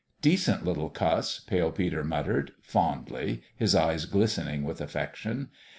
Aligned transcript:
"Decent 0.29 0.65
little 0.65 0.89
cuss!" 0.89 1.41
Pale 1.45 1.73
Peter 1.73 2.03
muttered, 2.03 2.53
fondly, 2.59 3.43
his 3.55 3.75
eyes 3.75 4.05
glistening 4.05 4.63
with 4.63 4.81
affection. 4.81 5.49